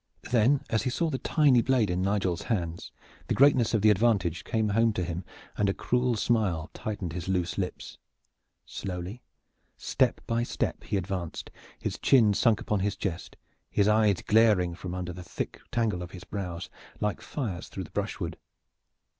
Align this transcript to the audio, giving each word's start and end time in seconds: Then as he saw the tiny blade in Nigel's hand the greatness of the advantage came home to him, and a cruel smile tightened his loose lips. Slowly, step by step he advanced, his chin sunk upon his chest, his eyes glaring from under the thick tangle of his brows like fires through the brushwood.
Then 0.31 0.61
as 0.71 0.81
he 0.81 0.89
saw 0.89 1.11
the 1.11 1.19
tiny 1.19 1.61
blade 1.61 1.91
in 1.91 2.01
Nigel's 2.01 2.41
hand 2.49 2.89
the 3.27 3.35
greatness 3.35 3.75
of 3.75 3.83
the 3.83 3.91
advantage 3.91 4.43
came 4.43 4.69
home 4.69 4.93
to 4.93 5.03
him, 5.03 5.23
and 5.55 5.69
a 5.69 5.75
cruel 5.75 6.15
smile 6.15 6.71
tightened 6.73 7.13
his 7.13 7.27
loose 7.27 7.55
lips. 7.59 7.99
Slowly, 8.65 9.21
step 9.77 10.19
by 10.25 10.41
step 10.41 10.85
he 10.85 10.97
advanced, 10.97 11.51
his 11.77 11.99
chin 11.99 12.33
sunk 12.33 12.59
upon 12.59 12.79
his 12.79 12.95
chest, 12.95 13.35
his 13.69 13.87
eyes 13.87 14.23
glaring 14.23 14.73
from 14.73 14.95
under 14.95 15.13
the 15.13 15.21
thick 15.21 15.61
tangle 15.71 16.01
of 16.01 16.09
his 16.13 16.23
brows 16.23 16.67
like 16.99 17.21
fires 17.21 17.67
through 17.69 17.83
the 17.83 17.91
brushwood. 17.91 18.37